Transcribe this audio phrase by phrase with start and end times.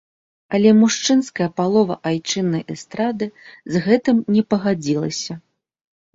[0.57, 3.25] Але мужчынская палова айчыннай эстрады
[3.75, 5.33] з гэтым не пагадзілася.